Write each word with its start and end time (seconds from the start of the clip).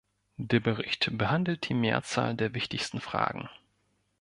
Der 0.39 0.59
Bericht 0.59 1.15
behandelt 1.15 1.69
die 1.69 1.75
Mehrzahl 1.75 2.35
der 2.35 2.55
wichtigsten 2.55 2.99
Fragen. 3.01 3.49